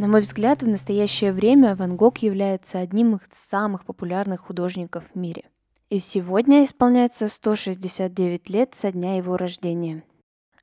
[0.00, 5.18] На мой взгляд, в настоящее время Ван Гог является одним из самых популярных художников в
[5.18, 5.44] мире.
[5.90, 10.02] И сегодня исполняется 169 лет со дня его рождения.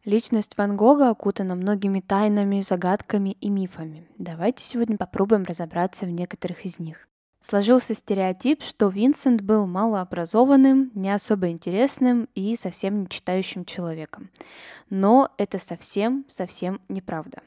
[0.05, 4.07] Личность Ван Гога окутана многими тайнами, загадками и мифами.
[4.17, 7.07] Давайте сегодня попробуем разобраться в некоторых из них.
[7.49, 14.29] Сложился стереотип, что Винсент был малообразованным, не особо интересным и совсем не читающим человеком.
[14.89, 17.37] Но это совсем-совсем неправда.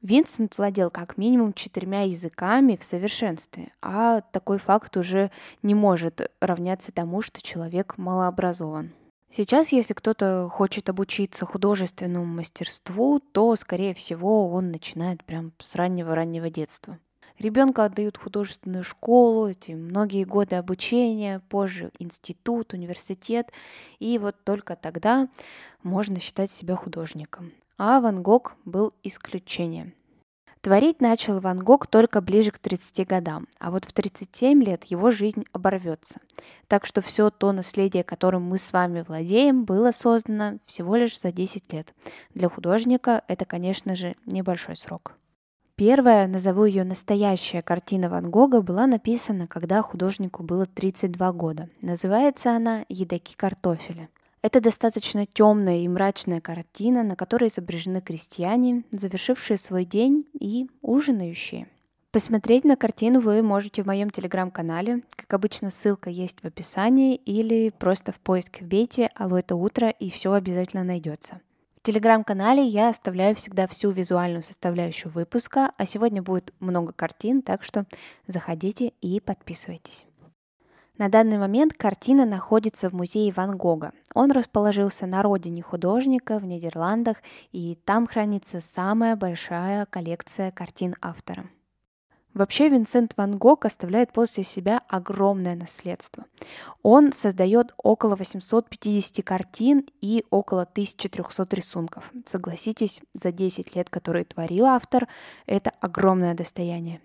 [0.00, 5.30] Винсент владел как минимум четырьмя языками в совершенстве, а такой факт уже
[5.62, 8.92] не может равняться тому, что человек малообразован.
[9.30, 16.48] Сейчас, если кто-то хочет обучиться художественному мастерству, то, скорее всего, он начинает прям с раннего-раннего
[16.48, 16.98] детства.
[17.38, 23.50] Ребенка отдают в художественную школу, эти многие годы обучения, позже институт, университет,
[23.98, 25.28] и вот только тогда
[25.82, 29.94] можно считать себя художником а Ван Гог был исключением.
[30.60, 35.12] Творить начал Ван Гог только ближе к 30 годам, а вот в 37 лет его
[35.12, 36.20] жизнь оборвется.
[36.66, 41.30] Так что все то наследие, которым мы с вами владеем, было создано всего лишь за
[41.30, 41.94] 10 лет.
[42.34, 45.12] Для художника это, конечно же, небольшой срок.
[45.78, 51.68] Первая, назову ее настоящая картина Ван Гога, была написана, когда художнику было 32 года.
[51.82, 54.08] Называется она «Едоки картофеля».
[54.40, 61.68] Это достаточно темная и мрачная картина, на которой изображены крестьяне, завершившие свой день и ужинающие.
[62.10, 65.02] Посмотреть на картину вы можете в моем телеграм-канале.
[65.14, 70.08] Как обычно, ссылка есть в описании или просто в поиске вбейте «Алло, это утро» и
[70.08, 71.42] все обязательно найдется.
[71.86, 77.86] Телеграм-канале я оставляю всегда всю визуальную составляющую выпуска, а сегодня будет много картин, так что
[78.26, 80.04] заходите и подписывайтесь.
[80.98, 83.92] На данный момент картина находится в музее Ван Гога.
[84.14, 87.18] Он расположился на родине художника в Нидерландах,
[87.52, 91.48] и там хранится самая большая коллекция картин автора.
[92.36, 96.26] Вообще Винсент Ван Гог оставляет после себя огромное наследство.
[96.82, 102.12] Он создает около 850 картин и около 1300 рисунков.
[102.26, 105.08] Согласитесь, за 10 лет, которые творил автор,
[105.46, 107.00] это огромное достояние.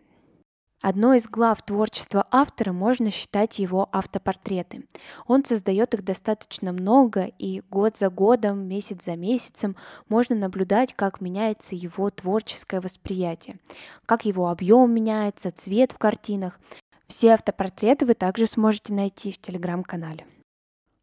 [0.81, 4.87] Одной из глав творчества автора можно считать его автопортреты.
[5.27, 9.75] Он создает их достаточно много, и год за годом, месяц за месяцем
[10.09, 13.59] можно наблюдать, как меняется его творческое восприятие,
[14.07, 16.59] как его объем меняется, цвет в картинах.
[17.05, 20.25] Все автопортреты вы также сможете найти в телеграм-канале.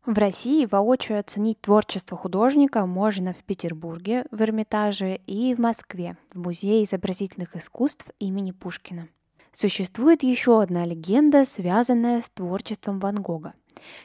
[0.04, 6.40] В России воочию оценить творчество художника можно в Петербурге, в Эрмитаже и в Москве, в
[6.40, 9.08] Музее изобразительных искусств имени Пушкина.
[9.60, 13.54] Существует еще одна легенда, связанная с творчеством Ван Гога.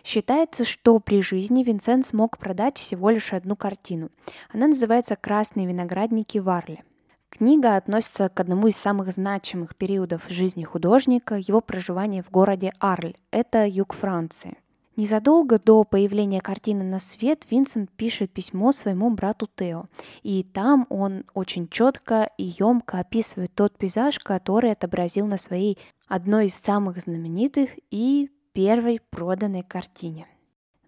[0.04, 4.10] Считается, что при жизни Винсент смог продать всего лишь одну картину.
[4.52, 6.84] Она называется «Красные виноградники Варли».
[7.30, 13.14] Книга относится к одному из самых значимых периодов жизни художника, его проживания в городе Арль,
[13.30, 14.58] это юг Франции.
[14.96, 19.86] Незадолго до появления картины на свет Винсент пишет письмо своему брату Тео,
[20.22, 26.48] и там он очень четко и емко описывает тот пейзаж, который отобразил на своей одной
[26.48, 30.28] из самых знаменитых и первой проданной картине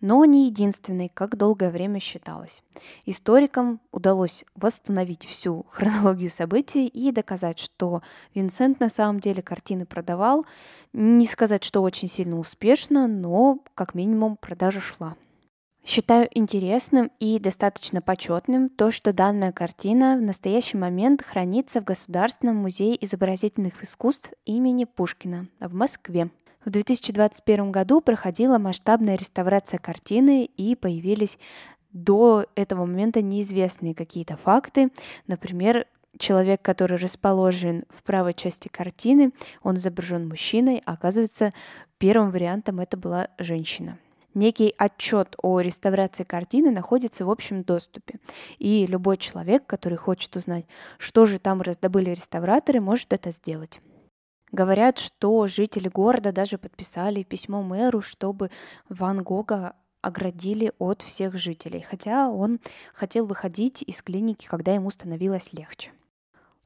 [0.01, 2.63] но не единственной, как долгое время считалось.
[3.05, 8.01] Историкам удалось восстановить всю хронологию событий и доказать, что
[8.33, 10.45] Винсент на самом деле картины продавал,
[10.93, 15.15] не сказать, что очень сильно успешно, но как минимум продажа шла.
[15.85, 22.55] Считаю интересным и достаточно почетным то, что данная картина в настоящий момент хранится в Государственном
[22.55, 26.31] музее изобразительных искусств имени Пушкина в Москве.
[26.65, 31.37] В 2021 году проходила масштабная реставрация картины и появились
[31.91, 34.89] до этого момента неизвестные какие-то факты.
[35.27, 35.85] Например,
[36.17, 39.31] человек, который расположен в правой части картины,
[39.61, 41.53] он изображен мужчиной, а оказывается,
[41.99, 43.99] первым вариантом это была женщина.
[44.33, 48.15] Некий отчет о реставрации картины находится в общем доступе,
[48.57, 50.65] и любой человек, который хочет узнать,
[50.97, 53.79] что же там раздобыли реставраторы, может это сделать.
[54.55, 58.51] Говорят, что жители города даже подписали письмо мэру, чтобы
[58.87, 62.61] Ван Гога оградили от всех жителей, хотя он
[62.93, 65.91] хотел выходить из клиники, когда ему становилось легче.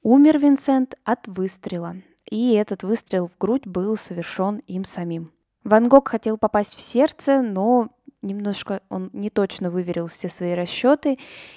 [0.03, 1.95] Умер Винсент от выстрела,
[2.29, 5.31] и этот выстрел в грудь был совершен им самим.
[5.63, 7.89] Ван Гог хотел попасть в сердце, но
[8.21, 11.15] немножко он не точно выверил все свои расчеты,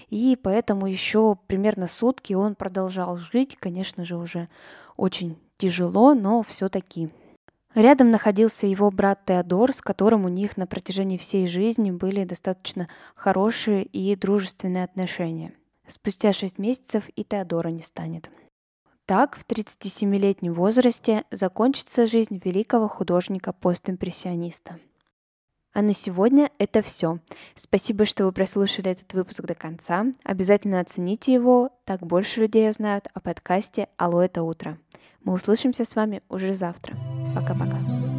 [0.09, 4.49] и поэтому еще примерно сутки он продолжал жить, конечно же, уже
[4.97, 7.09] очень тяжело, но все-таки.
[7.75, 12.89] Рядом находился его брат Теодор, с которым у них на протяжении всей жизни были достаточно
[13.15, 15.53] хорошие и дружественные отношения.
[15.87, 18.29] Спустя шесть месяцев и Теодора не станет.
[19.07, 24.79] Так, в 37-летнем возрасте закончится жизнь великого художника-постимпрессиониста.
[25.75, 27.21] А на сегодня это все.
[27.55, 30.07] Спасибо, что вы прослушали этот выпуск до конца.
[30.25, 34.77] Обязательно оцените его, так больше людей узнают о подкасте «Алло, это утро».
[35.25, 36.97] Мы услышимся с вами уже завтра.
[37.35, 38.12] Пока-пока.